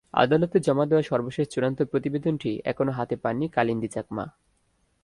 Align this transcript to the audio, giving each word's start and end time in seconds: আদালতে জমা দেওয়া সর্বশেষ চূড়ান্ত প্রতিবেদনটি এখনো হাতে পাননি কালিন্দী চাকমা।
আদালতে 0.13 0.57
জমা 0.59 0.85
দেওয়া 0.85 1.03
সর্বশেষ 1.03 1.45
চূড়ান্ত 1.47 1.79
প্রতিবেদনটি 1.83 2.51
এখনো 2.65 2.91
হাতে 2.91 3.15
পাননি 3.15 3.45
কালিন্দী 3.47 3.87
চাকমা। 3.87 4.25